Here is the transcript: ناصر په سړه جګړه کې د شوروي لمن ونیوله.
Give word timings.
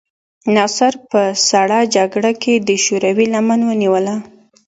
ناصر 0.55 0.93
په 1.09 1.21
سړه 1.49 1.79
جګړه 1.95 2.31
کې 2.41 2.53
د 2.67 2.69
شوروي 2.85 3.27
لمن 3.33 3.59
ونیوله. 3.69 4.15